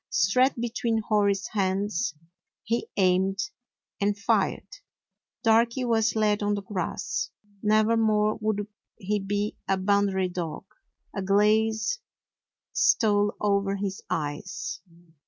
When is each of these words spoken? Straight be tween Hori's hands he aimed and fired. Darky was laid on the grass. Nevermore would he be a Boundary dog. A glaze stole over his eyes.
Straight 0.09 0.55
be 0.55 0.69
tween 0.71 1.03
Hori's 1.07 1.49
hands 1.49 2.15
he 2.63 2.89
aimed 2.97 3.37
and 4.01 4.17
fired. 4.17 4.65
Darky 5.43 5.85
was 5.85 6.15
laid 6.15 6.41
on 6.41 6.55
the 6.55 6.63
grass. 6.63 7.29
Nevermore 7.61 8.35
would 8.41 8.65
he 8.97 9.19
be 9.19 9.57
a 9.67 9.77
Boundary 9.77 10.27
dog. 10.29 10.65
A 11.15 11.21
glaze 11.21 11.99
stole 12.73 13.35
over 13.39 13.75
his 13.75 14.01
eyes. 14.09 14.81